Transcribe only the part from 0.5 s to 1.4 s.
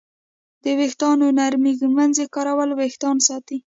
د ویښتانو